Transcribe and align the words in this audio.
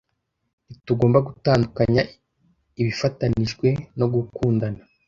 Ntitugomba 0.67 1.19
gutandukanya 1.27 2.01
ibifatanijwe 2.81 3.67
no 3.99 4.05
gukundana 4.13 4.81